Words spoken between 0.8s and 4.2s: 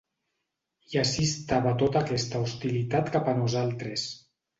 I ací estava tota aquesta hostilitat cap a nosaltres.